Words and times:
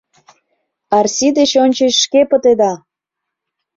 Арси 0.97 1.27
деч 1.37 1.51
ончыч 1.63 1.93
шке 2.03 2.21
пытеда! 2.29 2.73